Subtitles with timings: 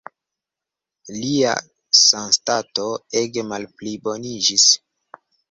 [1.17, 1.51] Lia
[1.99, 2.87] sanstato
[3.23, 4.67] ege malpliboniĝis.